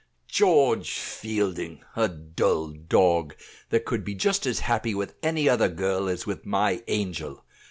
"George 0.27 0.97
Fielding! 0.97 1.81
a 1.95 2.07
dull 2.07 2.69
dog, 2.71 3.35
that 3.69 3.85
could 3.85 4.03
be 4.03 4.15
just 4.15 4.47
as 4.47 4.61
happy 4.61 4.95
with 4.95 5.13
any 5.21 5.47
other 5.47 5.69
girl 5.69 6.09
as 6.09 6.25
with 6.25 6.43
my 6.43 6.81
angel. 6.87 7.43